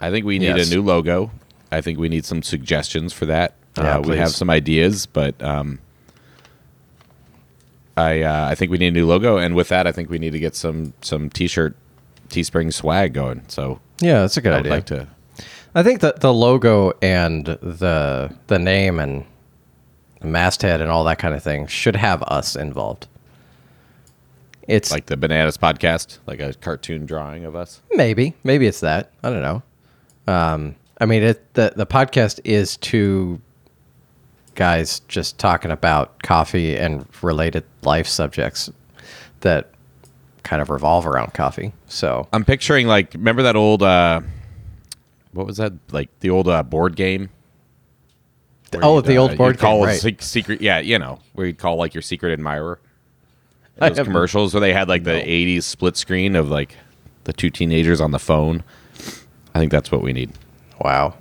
I 0.01 0.11
think 0.11 0.25
we 0.25 0.39
need 0.39 0.57
Yes. 0.57 0.69
a 0.69 0.75
new 0.75 0.81
logo. 0.81 1.31
I 1.75 1.81
think 1.81 1.99
we 1.99 2.09
need 2.09 2.25
some 2.25 2.41
suggestions 2.41 3.13
for 3.13 3.25
that. 3.25 3.55
Yeah, 3.77 3.97
uh, 3.97 4.01
we 4.01 4.17
have 4.17 4.31
some 4.31 4.49
ideas, 4.49 5.05
but 5.05 5.41
um, 5.43 5.79
I 7.97 8.21
uh, 8.21 8.47
I 8.49 8.55
think 8.55 8.71
we 8.71 8.77
need 8.77 8.87
a 8.87 8.91
new 8.91 9.05
logo, 9.05 9.37
and 9.37 9.55
with 9.55 9.69
that, 9.69 9.85
I 9.87 9.91
think 9.91 10.09
we 10.09 10.17
need 10.17 10.31
to 10.31 10.39
get 10.39 10.55
some 10.55 10.93
some 11.01 11.29
t-shirt, 11.29 11.75
Teespring 12.29 12.73
swag 12.73 13.13
going. 13.13 13.43
So 13.47 13.79
yeah, 13.99 14.21
that's 14.21 14.37
a 14.37 14.41
good 14.41 14.53
I 14.53 14.59
idea. 14.59 14.71
like 14.71 14.85
to. 14.87 15.07
I 15.73 15.83
think 15.83 15.99
that 16.01 16.21
the 16.21 16.33
logo 16.33 16.93
and 17.01 17.45
the 17.45 18.33
the 18.47 18.59
name 18.59 18.99
and 18.99 19.25
the 20.21 20.27
masthead 20.27 20.81
and 20.81 20.89
all 20.89 21.03
that 21.03 21.19
kind 21.19 21.35
of 21.35 21.43
thing 21.43 21.67
should 21.67 21.95
have 21.97 22.23
us 22.23 22.55
involved. 22.55 23.07
It's 24.67 24.91
like 24.91 25.05
the 25.05 25.17
Bananas 25.17 25.57
podcast, 25.57 26.19
like 26.25 26.39
a 26.39 26.53
cartoon 26.53 27.05
drawing 27.05 27.45
of 27.45 27.55
us. 27.55 27.81
maybe 27.93 28.33
maybe 28.43 28.67
it's 28.67 28.79
that 28.79 29.11
I 29.21 29.29
don't 29.29 29.41
know. 29.41 29.63
Um, 30.27 30.75
I 30.99 31.05
mean, 31.05 31.23
it 31.23 31.53
the 31.53 31.73
the 31.75 31.85
podcast 31.85 32.39
is 32.43 32.77
two 32.77 33.41
guys 34.55 35.01
just 35.07 35.37
talking 35.37 35.71
about 35.71 36.21
coffee 36.23 36.77
and 36.77 37.05
related 37.21 37.63
life 37.83 38.07
subjects 38.07 38.69
that 39.41 39.71
kind 40.43 40.61
of 40.61 40.69
revolve 40.69 41.05
around 41.05 41.33
coffee. 41.33 41.73
So 41.87 42.27
I'm 42.31 42.45
picturing 42.45 42.87
like 42.87 43.13
remember 43.13 43.43
that 43.43 43.55
old 43.55 43.83
uh, 43.83 44.21
what 45.33 45.45
was 45.45 45.57
that 45.57 45.73
like 45.91 46.09
the 46.21 46.29
old 46.29 46.47
uh, 46.47 46.63
board 46.63 46.95
game? 46.95 47.29
Where 48.71 48.83
oh, 48.83 49.01
the 49.01 49.17
uh, 49.17 49.21
old 49.21 49.37
board 49.37 49.59
call 49.59 49.79
game, 49.79 49.85
right? 49.87 49.99
sec- 49.99 50.21
secret, 50.21 50.61
yeah, 50.61 50.79
you 50.79 50.97
know, 50.99 51.19
where 51.33 51.47
you'd 51.47 51.57
call 51.57 51.75
like 51.75 51.93
your 51.93 52.01
secret 52.01 52.33
admirer. 52.33 52.79
Those 53.77 53.99
commercials 53.99 54.53
where 54.53 54.61
they 54.61 54.71
had 54.73 54.87
like 54.87 55.03
the 55.03 55.13
No. 55.13 55.19
'80s 55.19 55.63
split 55.63 55.97
screen 55.97 56.35
of 56.37 56.49
like 56.49 56.77
the 57.25 57.33
two 57.33 57.49
teenagers 57.49 57.99
on 57.99 58.11
the 58.11 58.19
phone. 58.19 58.63
I 59.53 59.59
think 59.59 59.71
that's 59.71 59.91
what 59.91 60.01
we 60.01 60.13
need. 60.13 60.31
Wow. 60.81 61.15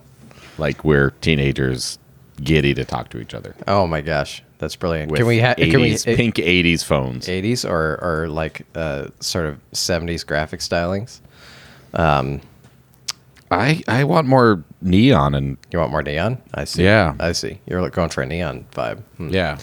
Like 0.58 0.84
we're 0.84 1.10
teenagers 1.20 1.98
giddy 2.42 2.74
to 2.74 2.84
talk 2.84 3.10
to 3.10 3.18
each 3.20 3.34
other. 3.34 3.54
Oh 3.66 3.86
my 3.86 4.00
gosh, 4.00 4.42
that's 4.58 4.76
brilliant. 4.76 5.10
With 5.10 5.18
Can 5.18 5.26
we 5.26 5.38
have 5.38 5.56
can 5.56 5.80
we 5.80 5.94
eh, 5.94 6.16
pink 6.16 6.36
'80s 6.36 6.84
phones? 6.84 7.26
80s 7.26 7.68
or 7.68 7.98
or 8.02 8.28
like 8.28 8.66
uh, 8.74 9.08
sort 9.20 9.46
of 9.46 9.58
70s 9.72 10.26
graphic 10.26 10.60
stylings. 10.60 11.20
Um 11.94 12.40
I 13.50 13.82
I 13.86 14.04
want 14.04 14.26
more 14.26 14.64
neon 14.80 15.34
and 15.34 15.56
You 15.72 15.78
want 15.78 15.90
more 15.90 16.02
neon? 16.02 16.40
I 16.54 16.64
see. 16.64 16.84
Yeah. 16.84 17.14
I 17.20 17.32
see. 17.32 17.60
You're 17.66 17.82
like 17.82 17.92
going 17.92 18.10
for 18.10 18.22
a 18.22 18.26
neon 18.26 18.66
vibe. 18.72 19.02
Hmm. 19.16 19.28
yeah, 19.28 19.58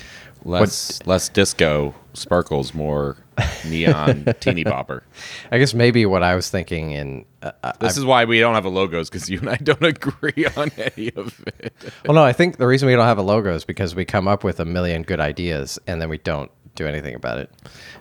less 0.45 1.00
less 1.05 1.29
disco 1.29 1.93
sparkles, 2.13 2.74
more 2.74 3.17
neon 3.65 4.25
teeny 4.39 4.63
bopper. 4.63 5.01
I 5.51 5.57
guess 5.57 5.74
maybe 5.74 6.05
what 6.05 6.24
I 6.24 6.36
was 6.36 6.50
thinking 6.50 6.91
in 6.91 7.25
uh, 7.41 7.51
uh, 7.63 7.74
This 7.79 7.98
is 7.98 8.05
why 8.05 8.25
we 8.25 8.39
don't 8.39 8.55
have 8.55 8.65
a 8.65 8.69
logos 8.69 9.10
because 9.10 9.29
you 9.29 9.39
and 9.39 9.50
I 9.50 9.55
don't 9.57 9.83
agree 9.95 10.45
on 10.55 10.71
any 10.77 11.12
of 11.15 11.43
it. 11.60 11.74
well, 12.05 12.15
no, 12.15 12.24
I 12.24 12.33
think 12.33 12.57
the 12.57 12.67
reason 12.67 12.88
we 12.88 12.95
don't 12.95 13.05
have 13.05 13.17
a 13.17 13.24
logo 13.24 13.53
is 13.53 13.63
because 13.65 13.95
we 13.95 14.05
come 14.05 14.27
up 14.27 14.43
with 14.43 14.60
a 14.60 14.65
million 14.65 15.03
good 15.03 15.19
ideas 15.19 15.79
and 15.88 16.01
then 16.01 16.10
we 16.10 16.17
don't 16.19 16.51
do 16.75 16.88
anything 16.88 17.15
about 17.15 17.38
it. 17.39 17.50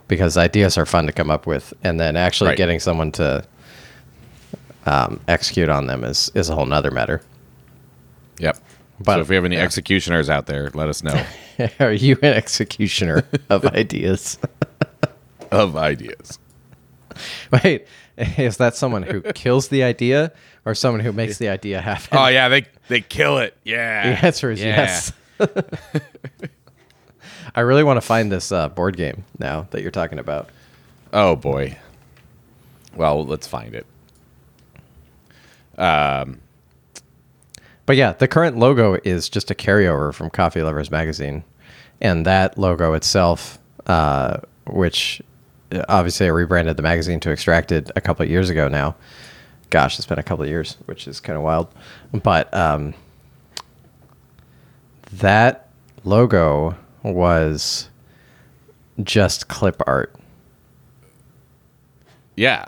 Because 0.08 0.36
ideas 0.36 0.76
are 0.78 0.86
fun 0.86 1.06
to 1.06 1.12
come 1.12 1.30
up 1.30 1.46
with, 1.46 1.72
and 1.84 2.00
then 2.00 2.16
actually 2.16 2.48
Right. 2.48 2.56
getting 2.58 2.80
someone 2.80 3.12
to 3.12 3.44
um, 4.86 5.20
execute 5.28 5.68
on 5.68 5.86
them 5.86 6.04
is 6.04 6.30
is 6.34 6.48
a 6.48 6.54
whole 6.54 6.66
nother 6.66 6.90
matter. 6.90 7.22
Yep. 8.38 8.58
But- 9.02 9.14
so 9.16 9.20
if 9.20 9.28
we 9.28 9.34
have 9.36 9.44
any 9.44 9.56
yeah. 9.56 9.62
executioners 9.62 10.28
out 10.28 10.46
there, 10.46 10.70
let 10.74 10.88
us 10.88 11.02
know 11.02 11.24
Are 11.80 11.92
you 11.92 12.16
an 12.22 12.32
executioner 12.34 13.24
of 13.48 13.64
ideas? 13.66 14.38
Of 15.50 15.76
ideas. 15.76 16.38
Wait, 17.64 17.86
is 18.16 18.56
that 18.58 18.76
someone 18.76 19.02
who 19.02 19.20
kills 19.34 19.68
the 19.68 19.82
idea 19.82 20.32
or 20.64 20.74
someone 20.74 21.00
who 21.00 21.12
makes 21.12 21.38
the 21.38 21.48
idea 21.48 21.80
happen? 21.80 22.18
Oh 22.18 22.26
yeah, 22.28 22.48
they 22.48 22.66
they 22.88 23.00
kill 23.00 23.38
it. 23.38 23.56
Yeah. 23.64 24.14
the 24.16 24.26
answer 24.26 24.50
is 24.50 24.60
Yeah. 24.60 24.76
yes. 24.76 25.12
I 27.54 27.60
really 27.60 27.82
want 27.82 27.96
to 27.96 28.00
find 28.06 28.30
this 28.30 28.52
uh, 28.52 28.68
board 28.68 28.96
game 28.96 29.24
now 29.38 29.66
that 29.70 29.82
you're 29.82 29.90
talking 29.90 30.18
about. 30.18 30.50
Oh 31.12 31.34
boy. 31.36 31.76
Well, 32.94 33.24
let's 33.24 33.46
find 33.46 33.74
it. 33.74 33.86
Um, 35.78 36.40
But 37.86 37.96
yeah, 37.96 38.12
the 38.12 38.28
current 38.28 38.56
logo 38.58 38.98
is 39.04 39.28
just 39.28 39.50
a 39.50 39.54
carryover 39.54 40.12
from 40.14 40.30
Coffee 40.30 40.62
Lovers 40.62 40.90
Magazine. 40.90 41.42
And 42.00 42.24
that 42.26 42.56
logo 42.58 42.92
itself, 42.94 43.58
uh, 43.86 44.38
which 44.66 45.20
obviously 45.88 46.26
I 46.26 46.30
rebranded 46.30 46.76
the 46.76 46.82
magazine 46.82 47.20
to 47.20 47.30
Extracted 47.30 47.90
a 47.96 48.00
couple 48.00 48.24
of 48.24 48.30
years 48.30 48.50
ago 48.50 48.68
now. 48.68 48.96
Gosh, 49.70 49.98
it's 49.98 50.06
been 50.06 50.18
a 50.18 50.22
couple 50.22 50.42
of 50.42 50.48
years, 50.48 50.76
which 50.86 51.06
is 51.06 51.20
kind 51.20 51.36
of 51.36 51.42
wild. 51.44 51.68
But 52.12 52.52
um, 52.52 52.94
that 55.12 55.68
logo 56.04 56.76
was 57.02 57.88
just 59.02 59.48
clip 59.48 59.82
art. 59.86 60.14
Yeah. 62.36 62.66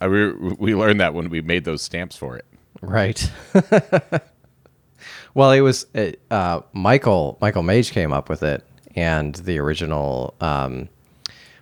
I, 0.00 0.08
we, 0.08 0.32
we 0.32 0.74
learned 0.74 1.00
that 1.00 1.14
when 1.14 1.30
we 1.30 1.40
made 1.40 1.64
those 1.64 1.82
stamps 1.82 2.16
for 2.16 2.36
it. 2.36 2.44
Right. 2.80 3.30
well, 5.34 5.50
it 5.52 5.60
was 5.60 5.86
uh, 6.30 6.60
Michael. 6.72 7.38
Michael 7.40 7.62
Mage 7.62 7.90
came 7.90 8.12
up 8.12 8.28
with 8.28 8.42
it, 8.42 8.64
and 8.94 9.34
the 9.34 9.58
original. 9.58 10.34
Um, 10.40 10.88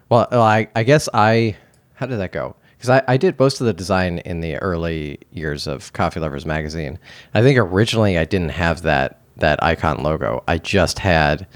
well, 0.08 0.28
I, 0.32 0.68
I 0.74 0.82
guess 0.82 1.08
I. 1.12 1.56
How 1.94 2.06
did 2.06 2.18
that 2.18 2.32
go? 2.32 2.56
Because 2.76 2.90
I, 2.90 3.02
I 3.08 3.16
did 3.16 3.38
most 3.38 3.60
of 3.60 3.66
the 3.66 3.72
design 3.72 4.18
in 4.18 4.40
the 4.40 4.56
early 4.56 5.18
years 5.32 5.66
of 5.66 5.92
Coffee 5.94 6.20
Lovers 6.20 6.44
magazine. 6.44 6.98
I 7.32 7.42
think 7.42 7.58
originally 7.58 8.18
I 8.18 8.24
didn't 8.24 8.50
have 8.50 8.82
that 8.82 9.20
that 9.36 9.62
icon 9.62 10.02
logo. 10.02 10.42
I 10.46 10.58
just 10.58 10.98
had 10.98 11.46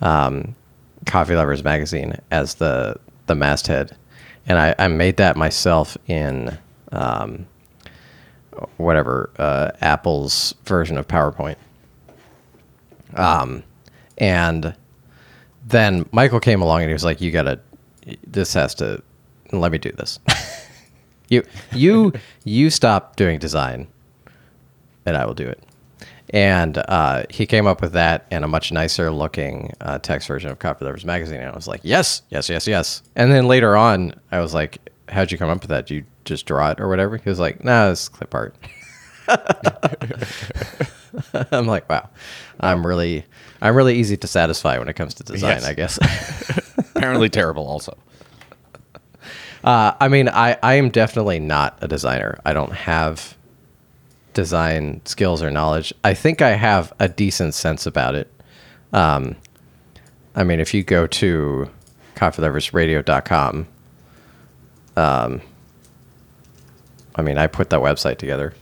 um, 0.00 0.54
Coffee 1.06 1.34
Lovers 1.34 1.64
magazine 1.64 2.16
as 2.30 2.54
the 2.54 2.96
the 3.26 3.34
masthead, 3.34 3.96
and 4.46 4.58
I, 4.58 4.74
I 4.78 4.88
made 4.88 5.16
that 5.16 5.36
myself 5.36 5.96
in. 6.06 6.56
Um, 6.92 7.46
whatever 8.76 9.30
uh, 9.38 9.70
Apple's 9.80 10.54
version 10.64 10.96
of 10.96 11.06
PowerPoint. 11.06 11.56
Um, 13.14 13.62
and 14.18 14.74
then 15.66 16.08
Michael 16.12 16.40
came 16.40 16.62
along 16.62 16.82
and 16.82 16.90
he 16.90 16.92
was 16.92 17.04
like, 17.04 17.20
"You 17.20 17.30
gotta, 17.30 17.60
this 18.26 18.54
has 18.54 18.74
to, 18.76 19.02
let 19.52 19.72
me 19.72 19.78
do 19.78 19.92
this. 19.92 20.18
you, 21.28 21.42
you, 21.72 22.12
you 22.44 22.70
stop 22.70 23.16
doing 23.16 23.38
design, 23.38 23.88
and 25.06 25.16
I 25.16 25.26
will 25.26 25.34
do 25.34 25.46
it." 25.46 25.62
And 26.30 26.76
uh, 26.76 27.24
he 27.30 27.46
came 27.46 27.66
up 27.66 27.80
with 27.80 27.92
that 27.92 28.26
and 28.30 28.44
a 28.44 28.48
much 28.48 28.70
nicer 28.70 29.10
looking 29.10 29.72
uh, 29.80 29.98
text 29.98 30.28
version 30.28 30.50
of 30.50 30.58
Coffee 30.58 30.84
Lovers 30.84 31.04
magazine. 31.04 31.40
And 31.40 31.50
I 31.50 31.54
was 31.54 31.66
like, 31.66 31.80
"Yes, 31.82 32.22
yes, 32.28 32.50
yes, 32.50 32.66
yes." 32.66 33.02
And 33.16 33.32
then 33.32 33.46
later 33.46 33.76
on, 33.76 34.14
I 34.30 34.40
was 34.40 34.52
like, 34.52 34.78
"How'd 35.08 35.32
you 35.32 35.38
come 35.38 35.48
up 35.48 35.62
with 35.62 35.70
that? 35.70 35.86
Did 35.86 35.94
you 35.94 36.04
just 36.24 36.44
draw 36.44 36.70
it 36.70 36.80
or 36.80 36.88
whatever?" 36.88 37.16
He 37.16 37.30
was 37.30 37.38
like, 37.38 37.64
"Nah, 37.64 37.90
it's 37.90 38.08
clip 38.08 38.34
art." 38.34 38.54
I'm 41.52 41.66
like, 41.66 41.88
wow, 41.88 42.08
I'm 42.60 42.86
really, 42.86 43.24
I'm 43.60 43.74
really 43.74 43.96
easy 43.96 44.16
to 44.16 44.26
satisfy 44.26 44.78
when 44.78 44.88
it 44.88 44.94
comes 44.94 45.14
to 45.14 45.24
design. 45.24 45.60
Yes. 45.60 45.66
I 45.66 45.74
guess. 45.74 45.98
Apparently 46.98 47.28
terrible. 47.30 47.66
Also, 47.66 47.96
uh, 49.64 49.92
I 49.98 50.08
mean, 50.08 50.28
I, 50.28 50.56
I 50.62 50.74
am 50.74 50.90
definitely 50.90 51.40
not 51.40 51.78
a 51.80 51.88
designer. 51.88 52.38
I 52.44 52.52
don't 52.52 52.72
have 52.72 53.36
design 54.34 55.00
skills 55.04 55.42
or 55.42 55.50
knowledge. 55.50 55.92
I 56.04 56.14
think 56.14 56.40
I 56.42 56.50
have 56.50 56.92
a 57.00 57.08
decent 57.08 57.54
sense 57.54 57.86
about 57.86 58.14
it. 58.14 58.32
Um, 58.92 59.36
I 60.34 60.44
mean, 60.44 60.60
if 60.60 60.72
you 60.72 60.84
go 60.84 61.06
to 61.08 61.68
coffeeloversradio.com, 62.14 63.66
um, 64.96 65.40
I 67.16 67.22
mean, 67.22 67.36
I 67.38 67.46
put 67.48 67.70
that 67.70 67.80
website 67.80 68.18
together. 68.18 68.54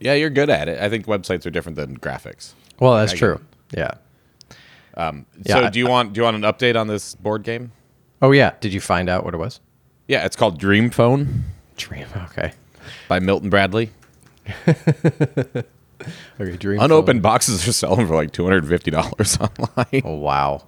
yeah, 0.00 0.14
you're 0.14 0.30
good 0.30 0.48
at 0.48 0.68
it. 0.68 0.80
I 0.80 0.88
think 0.88 1.06
websites 1.06 1.44
are 1.44 1.50
different 1.50 1.76
than 1.76 1.98
graphics. 1.98 2.52
Well, 2.78 2.94
that's 2.94 3.12
I 3.12 3.16
get 3.16 3.20
true. 5.00 5.24
Yeah. 5.44 5.54
So, 5.54 5.60
Yeah, 5.62 5.70
do 5.70 5.78
you 5.78 5.86
want 5.88 6.12
do 6.12 6.20
you 6.20 6.24
want 6.24 6.36
an 6.36 6.42
update 6.42 6.78
on 6.78 6.86
this 6.86 7.14
board 7.14 7.42
game? 7.42 7.72
Oh 8.22 8.32
yeah. 8.32 8.52
Did 8.60 8.72
you 8.72 8.80
find 8.80 9.08
out 9.08 9.24
what 9.24 9.34
it 9.34 9.38
was? 9.38 9.60
Yeah, 10.08 10.24
it's 10.26 10.36
called 10.36 10.58
Dream 10.58 10.90
Phone 10.90 11.44
Dream. 11.76 12.06
Okay. 12.30 12.52
by 13.08 13.18
Milton 13.20 13.50
Bradley. 13.50 13.90
Okay. 16.40 16.56
Dream. 16.56 16.80
Unopened 16.80 17.20
boxes 17.22 17.68
are 17.68 17.72
selling 17.72 18.06
for 18.06 18.14
like 18.14 18.32
two 18.32 18.42
hundred 18.44 18.66
fifty 18.66 18.90
dollars 18.90 19.36
online. 19.38 20.02
Oh 20.02 20.14
wow. 20.16 20.66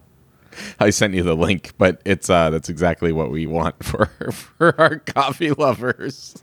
I 0.78 0.90
sent 0.90 1.14
you 1.14 1.22
the 1.22 1.34
link, 1.34 1.72
but 1.78 2.02
it's 2.04 2.28
uh 2.28 2.50
that's 2.50 2.68
exactly 2.68 3.12
what 3.12 3.30
we 3.30 3.46
want 3.46 3.82
for 3.84 4.06
for 4.30 4.78
our 4.78 4.98
coffee 4.98 5.50
lovers. 5.52 6.34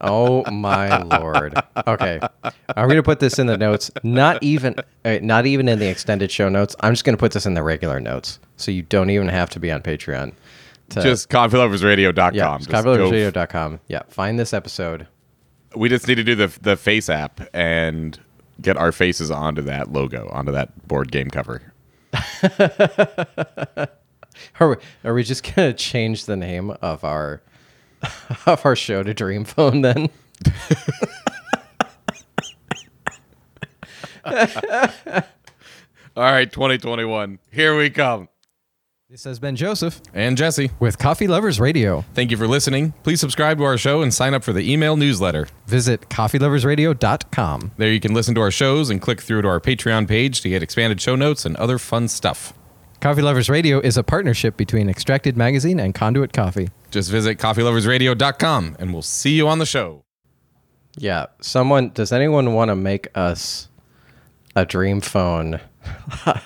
Oh 0.00 0.48
my 0.50 1.02
lord. 1.02 1.54
Okay, 1.86 2.20
I'm 2.76 2.88
gonna 2.88 3.02
put 3.02 3.20
this 3.20 3.38
in 3.38 3.46
the 3.46 3.56
notes. 3.56 3.90
Not 4.02 4.42
even, 4.42 4.74
uh, 5.04 5.18
not 5.22 5.46
even 5.46 5.68
in 5.68 5.78
the 5.78 5.88
extended 5.88 6.30
show 6.30 6.48
notes. 6.48 6.76
I'm 6.80 6.92
just 6.92 7.04
gonna 7.04 7.16
put 7.16 7.32
this 7.32 7.46
in 7.46 7.54
the 7.54 7.62
regular 7.62 7.98
notes, 8.00 8.38
so 8.56 8.70
you 8.70 8.82
don't 8.82 9.10
even 9.10 9.28
have 9.28 9.50
to 9.50 9.60
be 9.60 9.70
on 9.72 9.82
Patreon. 9.82 10.32
To, 10.90 11.02
Just 11.02 11.28
coffeeloversradio.com. 11.30 12.34
yeah, 12.34 12.56
Just 12.58 12.70
coffeeloversradio.com. 12.70 13.80
Yeah, 13.88 14.02
find 14.08 14.38
this 14.38 14.54
episode. 14.54 15.06
we 15.76 15.88
just 15.88 16.08
need 16.08 16.14
to 16.14 16.24
do 16.24 16.34
the 16.34 16.46
the 16.62 16.76
face 16.76 17.08
app 17.10 17.40
and 17.52 18.18
get 18.62 18.76
our 18.76 18.90
faces 18.92 19.30
onto 19.30 19.62
that 19.62 19.92
logo, 19.92 20.28
onto 20.32 20.52
that 20.52 20.86
board 20.88 21.10
game 21.12 21.28
cover. 21.30 21.72
Are 24.60 24.68
we, 24.70 24.76
are 25.04 25.14
we 25.14 25.24
just 25.24 25.42
gonna 25.54 25.72
change 25.72 26.26
the 26.26 26.36
name 26.36 26.70
of 26.82 27.02
our 27.04 27.42
of 28.46 28.64
our 28.64 28.76
show 28.76 29.02
to 29.02 29.14
Dream 29.14 29.44
Phone 29.44 29.80
then? 29.82 30.08
All 36.16 36.24
right, 36.24 36.50
2021. 36.50 37.38
Here 37.52 37.76
we 37.76 37.90
come. 37.90 38.28
This 39.08 39.24
has 39.24 39.38
been 39.38 39.56
Joseph 39.56 40.02
And 40.12 40.36
Jesse, 40.36 40.70
with 40.80 40.98
Coffee 40.98 41.26
Lovers 41.26 41.58
Radio. 41.58 42.04
thank 42.12 42.30
you 42.30 42.36
for 42.36 42.46
listening. 42.46 42.92
Please 43.04 43.20
subscribe 43.20 43.56
to 43.56 43.64
our 43.64 43.78
show 43.78 44.02
and 44.02 44.12
sign 44.12 44.34
up 44.34 44.44
for 44.44 44.52
the 44.52 44.70
email 44.70 44.98
newsletter. 44.98 45.48
Visit 45.66 46.10
coffeeloversradio.com. 46.10 47.72
There 47.78 47.90
you 47.90 48.00
can 48.00 48.12
listen 48.12 48.34
to 48.34 48.42
our 48.42 48.50
shows 48.50 48.90
and 48.90 49.00
click 49.00 49.22
through 49.22 49.42
to 49.42 49.48
our 49.48 49.60
Patreon 49.60 50.06
page 50.08 50.42
to 50.42 50.50
get 50.50 50.62
expanded 50.62 51.00
show 51.00 51.16
notes 51.16 51.46
and 51.46 51.56
other 51.56 51.78
fun 51.78 52.08
stuff. 52.08 52.52
Coffee 53.00 53.22
Lovers 53.22 53.48
Radio 53.48 53.80
is 53.80 53.96
a 53.96 54.02
partnership 54.02 54.56
between 54.58 54.90
Extracted 54.90 55.36
Magazine 55.38 55.80
and 55.80 55.94
Conduit 55.94 56.32
Coffee. 56.34 56.68
Just 56.90 57.10
visit 57.10 57.38
coffeeloversradio.com 57.38 58.76
and 58.78 58.92
we'll 58.92 59.02
see 59.02 59.32
you 59.32 59.48
on 59.48 59.58
the 59.58 59.66
show. 59.66 60.04
Yeah. 60.96 61.26
Someone 61.40 61.90
does 61.90 62.12
anyone 62.12 62.54
want 62.54 62.70
to 62.70 62.76
make 62.76 63.08
us 63.14 63.68
a 64.56 64.64
Dream 64.64 65.00
Phone 65.00 65.60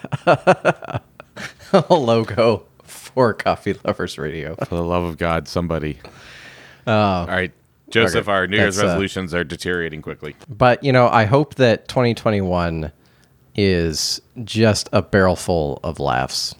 logo 1.90 2.66
for 2.82 3.34
Coffee 3.34 3.74
Lovers 3.84 4.18
Radio? 4.18 4.56
For 4.56 4.74
the 4.74 4.84
love 4.84 5.04
of 5.04 5.18
God, 5.18 5.48
somebody. 5.48 5.98
All 6.86 7.26
right. 7.26 7.52
Joseph, 7.90 8.26
Okay, 8.26 8.32
our 8.32 8.46
New 8.46 8.56
Year's 8.56 8.76
that's, 8.76 8.84
uh, 8.84 8.88
resolutions 8.88 9.34
are 9.34 9.44
deteriorating 9.44 10.02
quickly. 10.02 10.34
But 10.48 10.82
you 10.82 10.92
know, 10.92 11.08
I 11.08 11.24
hope 11.24 11.56
that 11.56 11.88
2021 11.88 12.90
is 13.54 14.20
just 14.44 14.88
a 14.92 15.02
barrel 15.02 15.36
full 15.36 15.78
of 15.84 16.00
laughs. 16.00 16.54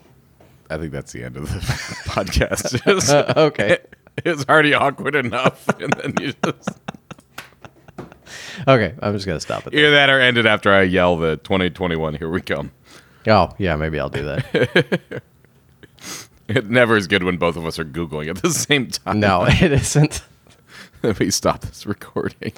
I 0.72 0.78
think 0.78 0.92
that's 0.92 1.12
the 1.12 1.24
end 1.24 1.36
of 1.36 1.48
the 1.52 1.58
podcast. 2.10 2.84
Just- 2.84 3.10
uh, 3.12 3.32
Okay. 3.36 3.78
it's 4.24 4.44
already 4.48 4.74
awkward 4.74 5.14
enough. 5.14 5.66
And 5.80 5.92
then 5.94 6.14
you 6.20 6.32
just 6.44 6.68
Okay, 8.68 8.94
I'm 9.00 9.14
just 9.14 9.26
gonna 9.26 9.40
stop 9.40 9.66
it. 9.66 9.72
Hear 9.72 9.90
that 9.92 10.10
or 10.10 10.20
end 10.20 10.36
it 10.38 10.46
after 10.46 10.72
I 10.72 10.82
yell 10.82 11.16
the 11.16 11.36
2021, 11.38 12.14
here 12.16 12.28
we 12.30 12.40
come. 12.42 12.70
Oh 13.26 13.50
yeah, 13.58 13.76
maybe 13.76 13.98
I'll 13.98 14.08
do 14.10 14.24
that. 14.24 15.22
It 16.48 16.68
never 16.68 16.96
is 16.96 17.06
good 17.06 17.22
when 17.22 17.36
both 17.38 17.56
of 17.56 17.64
us 17.66 17.78
are 17.78 17.84
Googling 17.84 18.28
at 18.28 18.42
the 18.42 18.50
same 18.50 18.88
time. 18.88 19.20
no, 19.20 19.44
it 19.46 19.72
isn't. 19.72 20.22
Let 21.02 21.18
me 21.18 21.30
stop 21.30 21.60
this 21.62 21.86
recording. 21.86 22.52